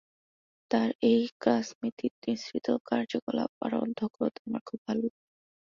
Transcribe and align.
তার 0.71 0.89
এই 1.03 1.21
ত্রাসমিশ্রিত 1.41 2.67
কার্যকলাপ 2.85 3.51
আর 3.61 3.71
অন্ধ 3.75 3.99
ক্রোধ 4.13 4.35
আমার 4.45 4.61
খুব 4.65 4.79
ভালো 4.87 5.01
লাগে। 5.03 5.19